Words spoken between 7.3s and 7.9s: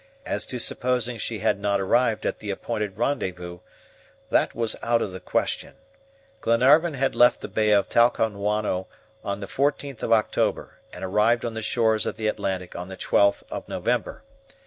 the Bay of